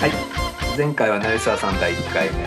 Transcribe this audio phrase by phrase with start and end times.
[0.00, 0.12] はい。
[0.78, 2.46] 前回は成沢さん第1回目。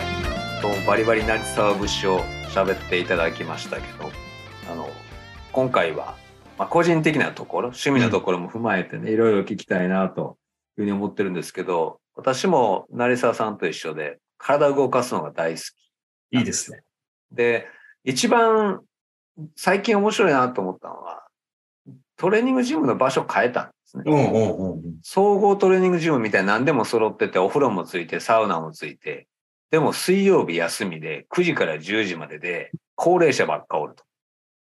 [0.60, 2.18] とバリバリ成沢節を
[2.52, 4.10] 喋っていただきましたけど。
[4.68, 4.90] あの
[5.52, 6.16] 今回は、
[6.58, 10.36] まあ、個人的なところ趣味のところも踏まえてね、いろいろ聞きたいなと
[10.78, 15.62] いうふうに思ってるんですけど私も成沢さんと一緒で体を動かすのが大好
[16.32, 16.80] きいいですね。
[17.30, 17.68] で
[18.02, 18.80] 一番
[19.54, 21.22] 最近面白いなと思ったのは
[22.16, 24.12] トレーニングジムの場所を変えたんですね。
[24.12, 24.82] うんうんうん。
[25.02, 29.28] 総合トレーニングジムみたいな何でも揃ってて、お風呂もついて、サウナもついて、
[29.70, 34.04] でも水曜日休みで9時から10時までで、高齢者ばっかおると。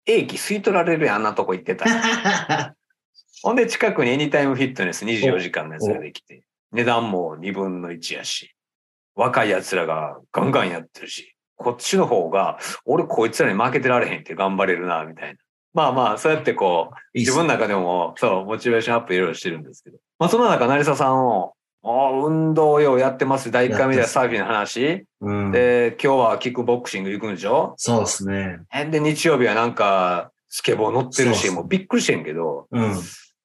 [0.06, 2.74] 英気吸い取られるやんあんなとこ行ってたら。
[3.42, 8.54] ほんで近くにエニタイムフィットネス24時間のやつができて、値段も2分の1やし、
[9.14, 15.38] 若い奴らがガンガンやってるし、こっちの方が、俺こいつらに負けてられへんって頑張れるな、みたいな。
[15.72, 19.98] まあまあ、そうやってこう、自分の中でも、そう、モチベーションアップいろいろしてるんですけど。
[20.18, 23.50] まあ、その中、成沢さんを、ああ、運動ようやってます。
[23.50, 25.06] 第1回目ではサーフィンの話。
[25.20, 27.74] うん、で、今日はキックボクシング行くんでしょ？
[27.78, 28.60] そうですね。
[28.74, 32.94] えで、日曜日はなんか、スケボー乗ってるし、もうびっくりしてんけど、うん。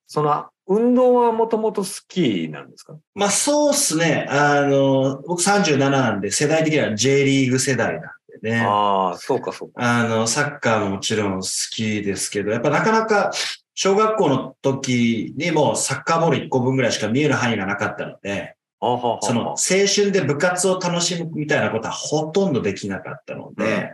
[0.08, 2.96] その、運動はもともと好きなんですか？
[3.14, 4.26] まあそうですね。
[4.28, 8.62] あの、僕37なんで、世代的には J リーグ世代なんでね。
[8.62, 9.82] ああ、そうかそうか。
[9.82, 13.32] あの、サッカーももちろん好きですけど、やっぱなかなか
[13.74, 19.56] 小学校の時にもうサッカーボール1個分ぐらいしか見える範囲がなかったので、その青
[19.94, 23.94] 春で部活を楽しむみたいなことはほとんどできなかったので、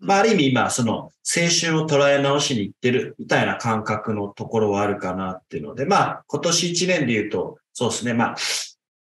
[0.00, 1.12] まあある意味今その青
[1.48, 8.36] 春を捉え直しに行ってるみたいな感覚のところはあるかなっていうので、まあ今年1年で言うと、そうですね、まあ、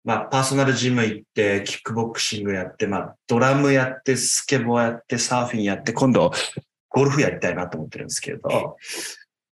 [0.04, 6.32] まあパーソナルジム行って、キックボクシングやって、まあドラムやって、スケボーやって、サーフィンやって、今度
[6.88, 8.76] ゴルフやりたいなと思ってるんですけど、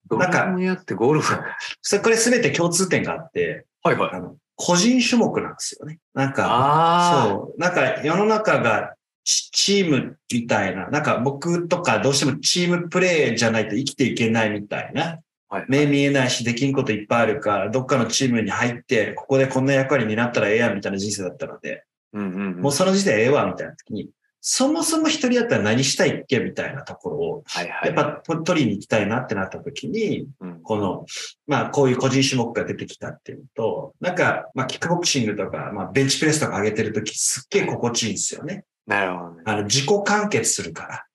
[0.08, 1.36] ドなんかラムやってゴルフ？
[1.82, 4.10] それこれ全て共通点があって、はいはい。
[4.14, 6.00] あの、個人種目なんですよね。
[6.14, 7.26] なんか、ああ。
[7.26, 7.60] そう。
[7.60, 15.20] なんか世の中がチチームみたいな、なんか僕とかどうしてもチームプレーじゃないと生きていけないみたいな。
[15.56, 21.84] はい目見えないし、できんこといっぱいあるから、どっかのチームに入って、ここでこんな役割になったらええやんみたいな人生だったので、
[22.14, 24.10] うんうんうんもうその時点ええわみたいな時に、
[24.48, 27.44] そもそも一人だったら何したいっけみたいなところを。
[27.84, 31.06] やっぱと取りに行きたいなってなった時に、うんこの、
[31.48, 38.66] まあ、こういう個人種目が出てきたっていうのと、なんか、まあ、キックボクシングとか、まあ、ベンチプレスとか上げてるとき、すっげえ心地いいんですよね。
[38.86, 39.42] なるほどね。
[39.46, 41.06] あの、自己完結するから。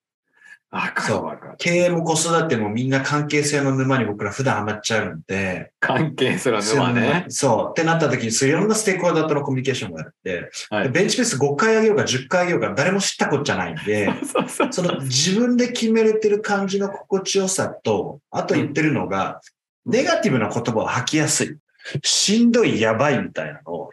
[0.70, 1.54] わかるわかる。
[1.58, 5.72] 経営も子育てもみんな関係性の沼に僕ら普段ハマっちゃうんで。
[5.80, 7.24] 関係する沼ね。
[7.28, 7.70] そう。
[7.70, 14.10] ってなった時に、そういろんなステークホルダーとのコミュニケーションがあって、はいベンチプレス5回上げようか10回上げようか誰も知ったこっちゃないんで、
[14.70, 19.40] その自分で決めれてる感じの心地よさと、あと言ってるのが、
[19.86, 21.56] ネガティブな言葉を吐きやすい。
[22.04, 23.90] しんどい、やばいみたいなのを、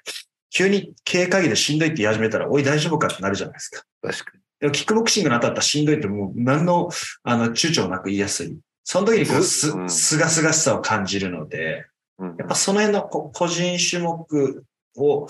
[0.51, 3.83] 急に経営会議でしんどいって言い始めたら、おい大丈夫かってなるじゃないですか。
[4.01, 6.89] 確かでもキックボクシングの当たったらしんどいってもう何の、
[7.23, 8.57] あの、躊躇なく言いやすい。
[8.83, 9.89] その時にこう、すう、ん。
[9.89, 11.85] すがすがしさを感じるので、
[12.19, 14.65] やっぱその辺のこ個人種目
[14.97, 15.27] を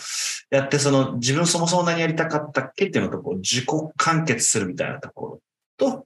[0.49, 3.67] やって、その自分そもそも何やりたかったっけっていうのとこう自己
[3.97, 5.41] 完結するみたいなところ
[5.77, 6.05] と、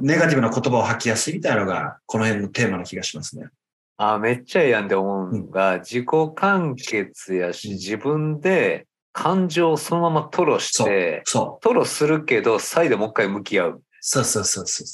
[0.00, 3.48] ネガティブな言葉を吐きやすいみたいなのが、この辺のテーマな気がしますね。
[3.96, 11.68] あ、めっちゃええやんって思うのが、自己完結やし、自分で感情をそのまま吐露して、そう。
[11.68, 13.82] 吐露するけど、再度もう一回向き合う。
[14.00, 14.86] そうそうそうそう。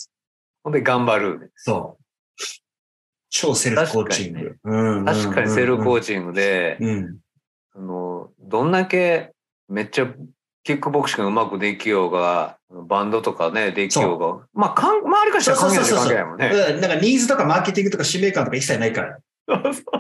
[0.65, 1.53] ほんで頑張る。
[1.57, 2.05] そう。
[3.31, 4.57] 超セルフコーチング。
[4.65, 7.19] うん確かにセルフコーチチングで、うん。
[7.75, 9.33] あの、どんだけ
[9.69, 10.09] めっちゃ
[10.65, 16.47] キックボクシングうまくできようが、バンドとかね、できようが、まあ、かん周りからしたら関係ないもんね。
[16.49, 19.19] うんなんかニーズとかマーケティングとか使命感とか一切ないから。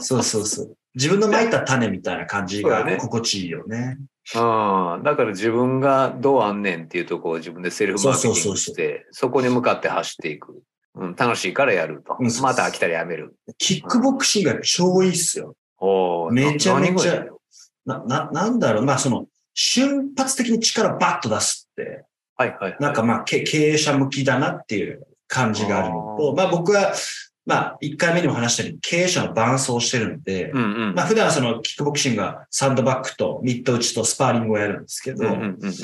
[0.00, 0.76] そうそうそう。
[0.94, 3.98] 自分の蒔いた種みたいな感じが心地いいよね。
[4.34, 4.38] う
[4.98, 5.02] ん。
[5.02, 10.62] だから自分がどうあんねんっていうところを自分でセルフマーケティングして、そこに向かって走っていく。
[10.94, 13.36] うん、楽しいからやるとうんまた飽きたらやめる。
[13.56, 15.54] キックボクシングが超いいっすよ。
[15.78, 17.24] おーめちゃめちゃ
[17.86, 18.84] なな、な、なんだろう。
[18.84, 22.04] まあその、瞬発的に力バッと出すって、
[22.36, 22.76] はいはいはい。
[22.80, 26.92] なんかまあけ経営者向きだなっていう感じがあるのと、まあ僕は、
[27.48, 30.94] まあ一回目にも話したように経営者の伴走をしてるので、うんうん。
[30.94, 35.74] まあ普段そのキックボクシングはサンドバッグとミッド打ちとスパーリングをやるんですけど、うんうんうんうん。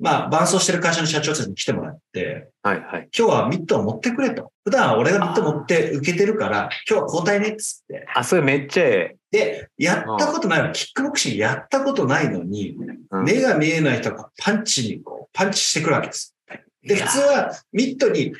[0.00, 3.08] まあ伴走してる会社の社長たちに来てもらって、はいはい。
[3.16, 4.50] 今日はミットを持ってくれと。
[4.64, 8.04] 普段は俺がミット持って受けてるから、今日は交代ねっつって。
[8.12, 12.72] あ、それめっちゃえで、やったことないの、キックボクシングやったことないのに、え。
[12.72, 16.34] うん目が見えない人がパンチにこう、パンチしてくるわけです。
[16.82, 18.32] で、普通はミットに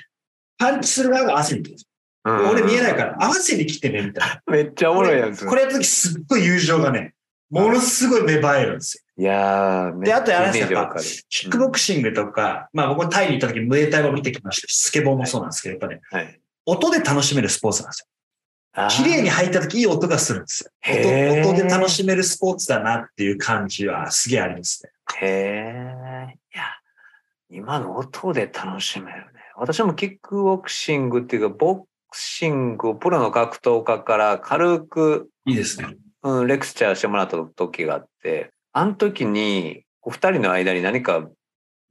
[0.59, 1.87] パンチする側が合わせに来るんです。
[1.87, 1.92] うん
[2.25, 5.01] 俺見えないから合わせに来てね、みたいめっちゃおな。
[5.01, 5.47] もろいやつ。
[5.47, 7.15] これやった時すっごい友情がね、
[7.51, 9.03] ものすごい芽生えるんですよ。
[9.19, 10.91] いやであとあれイですよ。
[11.29, 16.41] キックボクシングとか、まあ僕もタイに行った時ムエタイも見てきましたし、スケボーもそうなんですけど、やっぱね、はい。
[16.65, 18.07] 音で楽しめるスポーツなんですよ。
[18.89, 20.71] 綺麗に入った時いい音がするんですよ。
[21.43, 24.91] 音音で楽しめるスポーツだなっていう感じはすげえありますね。
[25.21, 26.39] へえ。
[26.55, 26.65] いや、
[27.51, 29.41] 今の音で楽しめるね。
[29.57, 35.97] 私もキックボクシングっていうか、ボクシングをプロの格闘家から軽く、いいですね。
[36.23, 41.29] うん、レクチャーしてもらった時があって、あの時に、お二人の間に何か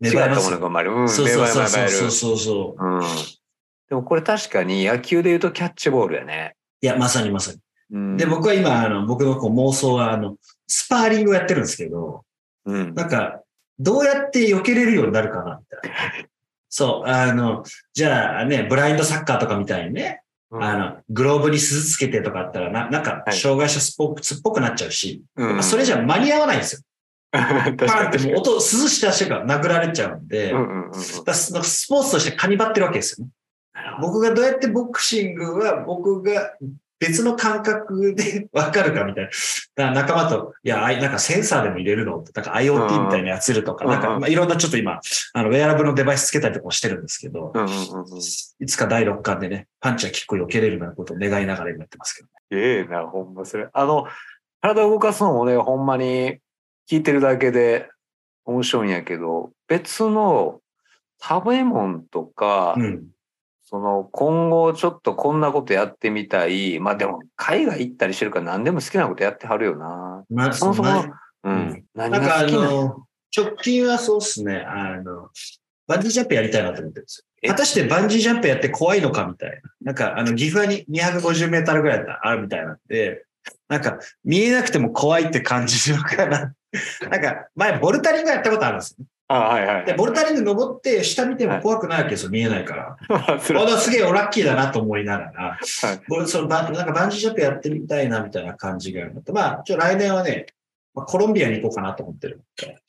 [0.02, 0.96] 違ったものが生まれる。
[0.96, 2.86] うん、そうそうそうそうそう。
[2.86, 3.02] うん。
[3.90, 6.56] でもこれ確かに野球で言うとキャッチボールやね。
[6.82, 7.60] いや、まさにまさに。
[7.92, 12.24] うん、で、僕は今、あの、僕のこう妄想は、あの、スパーリングをやってるんですけど、
[12.66, 12.94] うん。
[12.96, 13.42] なんか、
[13.80, 15.92] どうやって避けれるようになるかな、みたい
[16.24, 16.28] な。
[16.72, 17.64] そう、あの、
[17.94, 20.22] じゃあね、ブラインドサッカーとかみたいにね、
[20.52, 20.64] うん。
[20.64, 23.38] あの、グローブに鈴つけてとかあったらな、なんか、はい。
[23.38, 26.82] 障害者スポーツっぽくなっちゃうし、うん、それじゃ間に合わないんですよ。
[27.32, 30.54] 確パンってもう音、鈴したしてから殴られちゃうんで、
[30.94, 33.32] ススポーツとしてカニバってるわけですよね。
[34.02, 36.54] 僕がどうやってボクシングは僕が
[37.02, 39.30] 別の感覚でわかるかみたい
[39.76, 39.92] な。
[39.92, 42.24] 仲間と、いや、あいなんかセンサーでも入れるの？
[42.36, 45.00] なんか IoT みたいなやつるとか、うんなんか、まあ、いろんなちょっと今、
[45.34, 47.52] あの、ウェアラブルのデバイスつけたりとかもしてるんですけど。
[48.60, 52.32] いつか第6巻でね、パンチやキックを避けれるようなことを願いながら今やってますけどね。
[52.52, 53.68] ええな、ほんまそれ。
[53.74, 54.06] あの、
[54.62, 56.38] 体を動かすのもね、ほんまに
[56.88, 57.90] 聞いてるだけで
[58.46, 60.60] 面白いんやけど、別の
[61.20, 63.08] 食べ物とか、うん。
[63.72, 66.80] その今後ちょっとこんなことやってみたい。
[66.82, 70.26] まあでも海外行ったりしてるから何でも好きなことやってはるよな。
[70.30, 71.54] まあ、そもそもまあうん。
[71.54, 72.20] うん何な？
[72.20, 75.30] んかあのの、直近はそうっすね、あの、
[75.88, 77.26] バンジージャンプやりたいなと思ってるんですよ。
[77.44, 77.48] え？
[77.48, 79.58] 果たしてバンジージャンプやって怖いのかみたいな。
[79.82, 83.24] なんか、あの、岐阜に250メートルぐらいあるみたいなんで、
[83.70, 86.54] なんか、見えなくても怖いって感じるのかな。
[87.10, 89.06] なんか、前、ボルタリングやったことあるんですよ。
[89.34, 89.86] あはいはい、はい。
[89.86, 93.40] で、ボルタリング登って、下見ても怖くないわけですよ、見えないから。
[93.80, 96.02] すげえ、おラッキーだなと思いながら、はい。
[96.08, 100.48] 僕そのバンなんかバンジージャンプやってみたいな、みたいな感じがあるのと、まあ、ちょ来年はね、
[100.94, 102.42] まあコロンビアに行こうかなと思ってる。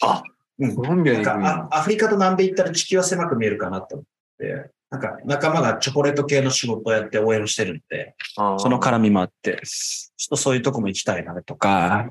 [0.02, 0.22] あ、
[0.58, 0.74] うん。
[0.74, 4.06] コロンビアに行アフリカと南米行ったら地球は狭く見えるかなと思っ
[4.38, 12.10] て、なんか仲間がチョコレート系の仕事をやって応援をしてるんで、その絡みもあって、ちょっとそういうとこも行きたいなとか、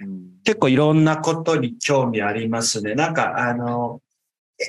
[0.00, 2.94] うん結構いろんなことに興味ありますね。
[2.94, 4.00] なんかあの、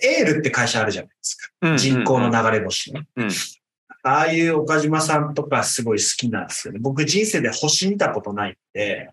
[0.04, 1.50] エールって会社あるじゃないですか。
[1.62, 3.08] うん人口の流れ星ね。
[3.16, 3.30] うん
[4.04, 6.80] ああいう岡島さんとかすごい好きなんですよね。
[6.81, 9.12] 僕人生で星見たことないんで、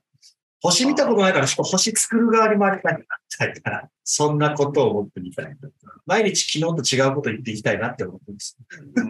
[0.60, 3.04] 星見たことないから、星作る側に回りたいな、み
[3.38, 5.54] たいな、そんなことを思ってみたいな。
[6.06, 8.56] 毎日昨日と違うこと言っていきたいなって思ってます。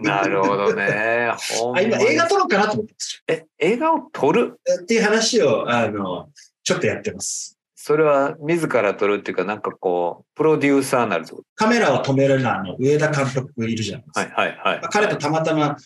[0.03, 1.31] なるほどね。
[1.33, 4.59] あに今映画撮ろうかなと思ってますえ、映画を撮る？
[4.81, 6.29] っていう話を、あの、
[6.63, 7.59] ちょっとやってます。
[7.81, 14.41] それは自ら撮るっていうか、なんかこう、プロデューサーになるってこカメラを止めるのは、あの、上田監督いるじゃないですとか。
[14.41, 14.89] はいはいはいまあ。
[14.89, 15.77] 彼とたまたま、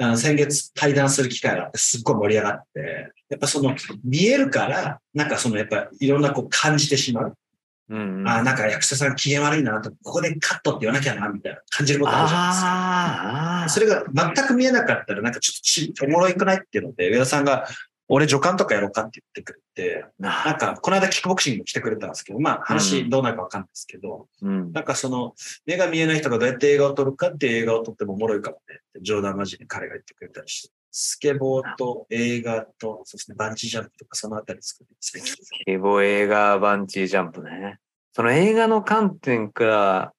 [0.00, 3.74] あの先月対談する機会があって、すっごい盛り上がって、やっぱその、
[4.04, 7.34] 見えるから、なんかその、やっぱいろんなこう感じてしまう。
[7.90, 12.46] うんうんああ、なんか役者さん機嫌悪いなと、ここでカットって言わなきゃな、みたいな感じることあるじゃな
[13.60, 13.88] いですか。
[13.88, 17.66] それが全く見えなかったら、なんかちょっとちおもろいくないっていうので、上田さんが、
[18.08, 25.34] 俺助監とかやろうかって言ってくれて、ななんか、この間キックボクシング来てくれたんですけど、まあ話どうなるかわかんないですけど、うんなんかその、
[25.66, 35.12] 目が見えない人がどうやって映画を撮るかっていう映画を撮ってもおもろいかもねって冗談交じりに彼が言ってくれたりして、スケボーと映画と、そうですね、バンジージャンプとかそのあたり作ってます
[35.66, 37.78] エボ映画バンジージャンプね。
[38.14, 40.12] その映画の観点から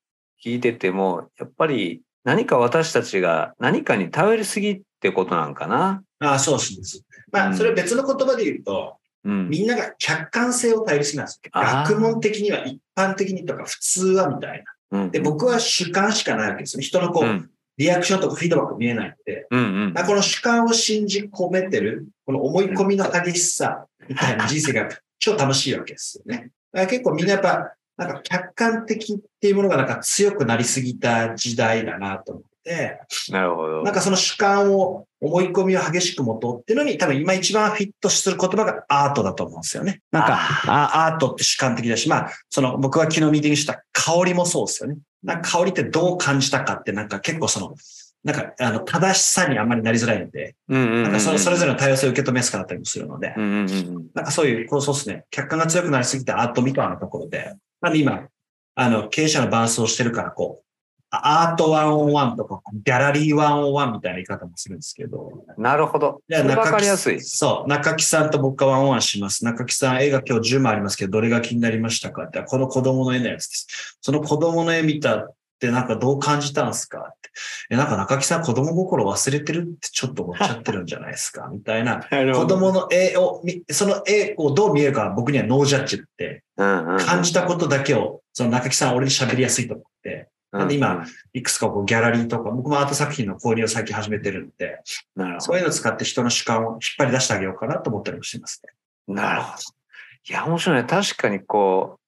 [0.43, 6.03] 聞いてても、やっぱり何か私たちが何かに頼りすぎってことなんかな。
[6.19, 7.03] ああ、そうです。
[7.31, 9.49] まあ、うんそれは別の言葉で言うと、うん。
[9.49, 14.99] みんなが客観性を頼りすぎなんです学問的には一般的にとか普通はみたいな。
[15.01, 16.81] うんで、僕は主観しかないわけですよ。
[16.81, 17.49] 人のこう、うん
[17.79, 26.51] リアクションとかフィードバック見えないんで、うんうんまあこの主観を信じ込めてる、この思い込みの激しさみたいな 人生が超楽しいわけですよね。
[26.73, 32.99] だから結構みんなやっぱ、なんか客観的っていうものがなんか強くなりすぎた時代だなと思って、
[33.31, 33.83] なるほど。
[33.83, 40.01] なんかその主観を、思い込みを激しく持とうっていうのに多分今一番フィットする言葉がアートだと思うんですよね。
[40.11, 44.97] なんか、あアートって主観的だし、まあ、その僕は昨日ミーティングした香りもそうですよね。
[45.21, 47.75] なんか香りってどう感じたかってなんか結構その、
[48.23, 58.27] なんか、あの、正しさにあんまりなりづらいので、うんうんうんなんかそそれぞれの多様性を受け止めやすかったりもするのでなんかそういう、こうそうですね、客観が強くなりすぎてアートみたいなところで、なんで今、
[58.75, 60.68] あの、経営者のバランスをしてるから、こう、
[61.11, 65.43] アートワンオンワンとか、ギャラリーワンオンワンみたいな言い方もするんですけど。
[65.57, 66.21] なるほど。
[66.29, 67.19] じゃあわ中木かりやすい。
[67.21, 67.69] そう。
[67.69, 69.43] 中木さんと僕がワンオンワンします。
[69.43, 73.97] 中木さん、絵が今日10枚ありますけど、どれが気になりましたかって、この子供の絵のやつです。
[74.01, 77.29] その子供の絵見たってなんかどう感じたんですかって。
[77.71, 82.01] え、なんか中木さん子供心忘れてるってちょっと思っちゃってるんじゃないですか みたいな。
[82.01, 94.79] 子供の絵を見、その絵をどう見えるかは僕にはノージャッジって、感じたことだけを、その中木さんは俺に喋りやすいと思って、なんで今、いくつかこうギャラリーとか、僕もアート作品の交流を最近始めてるんで、
[95.15, 98.73] なるほそういうのを使って人の主観を引っ張り出してあげようかなと思ったりもしてますね。
[99.07, 99.13] ど。
[99.13, 99.63] なるほど。
[100.27, 100.83] いや、面白いね。
[100.85, 101.99] 確かにこう、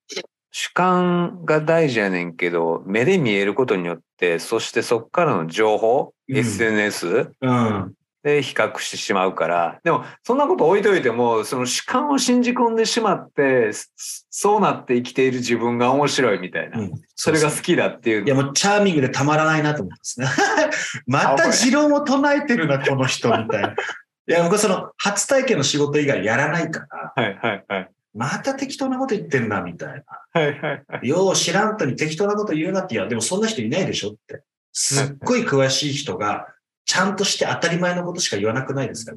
[0.52, 7.94] 主観が大事やねんけど、目で見えることによって、そしてそこからの情報、うん SNS うん。
[8.24, 13.88] で比較してしまうから、でも、そんなこと置いといても、その主観を信じ込んでしまって、そ
[14.30, 16.80] そうなって生きている自分が面白いみたいな。
[16.80, 20.28] うん、それが好きだっていういや、もうチャーミングでたまらないなと思ってますね。
[21.08, 23.70] また持論を唱えてるな、この人、みたいな。
[23.70, 23.74] い
[24.28, 27.90] や、僕はその、初体験の仕事以外やらないから、はいはいはい。
[28.14, 30.04] また適当なこと言ってんな、みたいな。
[30.34, 31.08] はいはいはい。
[31.08, 34.44] よう知らんとに適当なこと言うなって、いや、でもそんな人いないでしょって。
[34.74, 36.48] すっごい詳しい人が、
[36.92, 39.14] ちゃんとして当たり前のことしか言わなくないですか？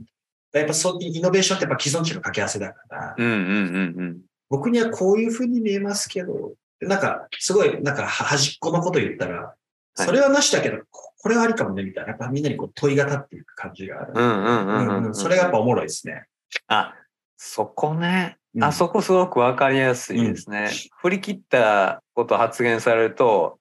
[0.52, 9.54] やっぱそう、イノベーションってやっぱ既存値の掛け合わせだから、うんうんうん僕にはこういうふうに見えますけど、なんか、すごい、なんか、は端っこのこと言ったら、
[9.94, 12.10] それはなしだけど、ここれはありかもね、みたいな。
[12.10, 14.12] やっぱみんなにこう問いが立っていく感じがある。
[14.14, 14.22] うん。
[14.22, 15.14] うんうんうんうん、うん。
[15.14, 16.26] それがやっぱおもろいですね。
[16.68, 16.94] あ、
[17.36, 18.36] そこね。
[18.54, 20.70] うんあそこすごくわかりやすいですね。
[21.00, 23.58] 振り切ったこと発言されると、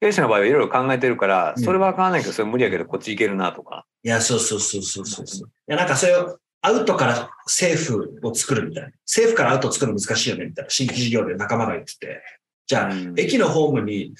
[0.00, 3.86] 経営者の場合はいろいろ考えてるから、うんそれはわからないけど、それ無理やけど、こっち行けるなとか。
[4.02, 5.46] いや、そうそうそうそうそう。
[5.46, 8.90] いや、なんかそれを、アウトからセーフを作るみたいな。
[9.06, 10.70] セーフからアウトを作るの難しいよね、みたいな。
[10.70, 12.22] 新規事業で仲間が言ってて。
[12.66, 14.14] じゃあ、うん駅のホームに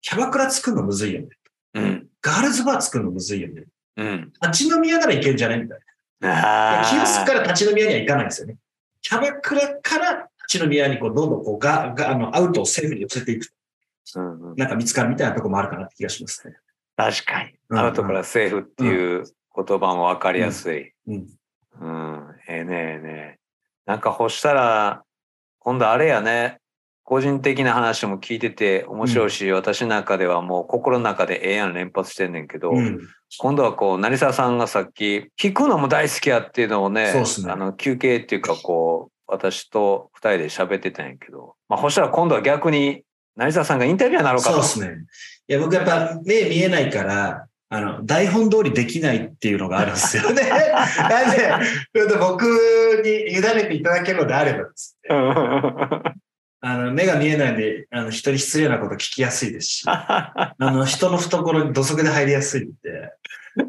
[0.00, 1.28] キャバクラ作るのむずいよね。
[1.74, 2.06] うん。
[2.20, 3.64] ガールズバー作るのむずいよね。
[3.96, 4.32] うん。
[4.42, 5.58] 立ち飲み屋ならいけんじゃね？
[5.58, 5.78] みたい
[6.20, 6.80] な。
[6.82, 7.34] あキオスクかあ。
[7.42, 8.56] ら立ち飲み屋には行かないんですよね。
[9.00, 13.48] キャバクラから立ち飲み屋にこうどんどんこうががあのアウトをセーフに寄せていく。
[14.16, 16.56] うんうんなんか見つかるみたいなとこもあるかなって気がしますね。
[16.96, 17.50] 確かに。
[17.70, 20.92] うんアウトからセーフっていう言葉もわかりやすい。
[21.06, 21.26] うん。
[21.80, 22.36] うん。
[22.48, 23.38] ええねええね
[23.86, 25.02] なんかほしたら、
[25.58, 26.58] 今度あれやね。
[27.04, 33.00] 個人的な話も聞いてて面白いし、私の中ではもう心の中でええやん連発してんねんけど、うん。
[33.38, 43.02] 今度はこう、成沢さんがさっき、聞くのも大好きやっていうのをね、ねあの、休憩っていうかこう、私と二人で喋ってたんやけど、まあ、ほしたら今度は逆に、
[43.36, 44.62] 成沢さんがインタビュアーになろうかと。
[44.62, 45.04] そうですね。
[45.48, 50.42] いや、僕やっぱ目見えないから、あの、台本通りできないっていうのがあるんですよね。
[50.50, 51.34] なん
[51.94, 55.14] で、僕に委ねていただけるのであればですね、
[56.64, 63.12] あの、目が見えないんで、あの、人に失礼なこと聞きやすいですし、あの、人の懐に土足で入りやすいんで、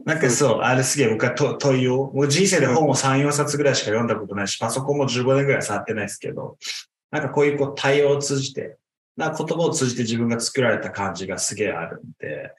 [0.05, 6.57] なんかそう、あれすげえ僕はと問いを、もう人生で本を3、4冊ぐらいしか読んだことないし、パソコンも15年ぐらい触ってないですけど、
[7.09, 8.77] なんかこういうこう対応を通じて、
[9.17, 12.51] な言葉を通じて自分が作られた感じがすげえあるんで、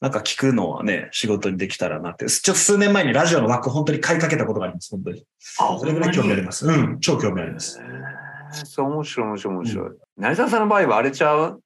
[0.00, 2.26] なんか聞くのはね、仕事にできたらなって。
[2.26, 5.24] ちょっと数年前にラジオの枠本当に買いかけたことがあります、本当に。
[5.58, 6.66] あそれぐらい興味あります。
[6.66, 7.80] うん、超興味あります。
[8.64, 9.90] そう、面白い、面白い、面白い。
[10.18, 11.62] 成沢さんの場合はあれちゃう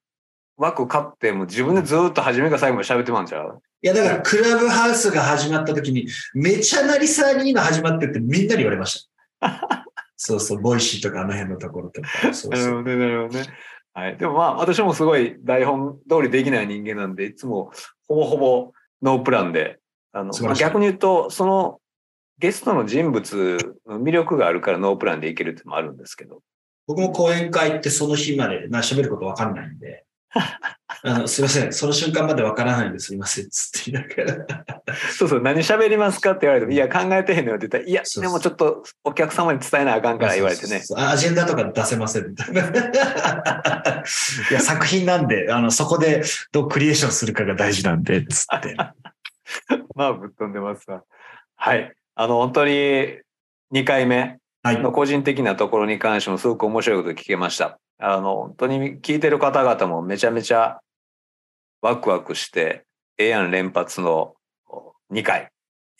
[0.56, 3.62] 枠買っても自分でずーっと初めから最後まで喋ってまんちゃう？
[3.82, 9.08] いや、だから、クラブハウスが始まった時に、めちゃなりさに今始まってってみんなに言われまし
[9.40, 9.86] た。
[10.16, 12.08] そうそう、ボイシーとかあの辺のところとか。
[12.24, 12.50] そうそう。
[12.50, 13.46] なるほどね、なるほどね。
[13.92, 14.16] はい。
[14.16, 17.73] でもまあ、私もすごい台本通りできない人間なんで、いつも
[18.06, 19.78] ほぼほぼノープランで、
[20.12, 21.80] あの、逆に言うと、その
[22.38, 26.40] ゲストの人物の魅力があるからノープランでいけるってのもあるんですけど。
[26.87, 30.04] 僕も講演会ってその日までな喋ることわかんないんで、
[31.02, 34.82] あの、すいません、その瞬間までわからないんですいません、つって言いながら。
[35.16, 40.68] そうそう、何喋りますかって言われても、いや、考えてへんのよって言ったら、いや、でもちょっとお客様に伝えなあかんから言われてね。
[40.68, 42.62] そうそうそうアジェンダとか出せませんみたいな。
[44.50, 46.22] いや、作品なんで、あの、そこで
[46.52, 48.76] どうクリエーションするかが大事なんで、つって。
[49.96, 51.02] まあ、ぶっ飛んでますわ。
[51.56, 51.92] はい。
[52.14, 52.72] あの、本当に
[53.72, 54.80] 2回目はい。
[54.80, 57.78] の個人的なところに関してもすごく面白いこと聞けました。
[58.00, 60.80] あの、本当に聞いてる方々もめちゃめちゃ
[61.83, 62.85] ワクワクして、
[63.19, 64.35] ええやん連発の
[65.12, 65.50] 2回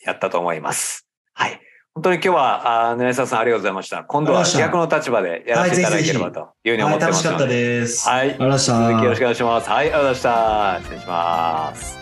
[0.03, 1.05] やったと思います。
[1.33, 1.61] はい。
[1.93, 4.03] 本当に今日は、あー根沢さんありがとうございました。
[4.03, 7.79] 今度は逆の立場でやらせていただければというふうに思はい、ってま楽しかったすので。
[7.79, 8.09] です。
[8.09, 8.73] はいありがとうございました。
[8.87, 9.69] 続きよろしくお願いします。
[9.69, 10.79] はい、ありがとうございました。
[10.81, 12.00] 失礼します。